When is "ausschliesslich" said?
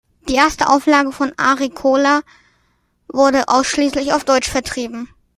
3.49-4.13